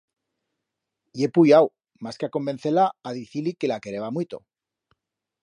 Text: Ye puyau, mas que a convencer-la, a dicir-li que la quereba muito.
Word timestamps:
Ye 1.21 1.29
puyau, 1.35 1.69
mas 2.07 2.19
que 2.23 2.29
a 2.31 2.33
convencer-la, 2.39 2.87
a 3.11 3.15
dicir-li 3.19 3.55
que 3.61 3.71
la 3.75 3.79
quereba 3.87 4.11
muito. 4.19 4.43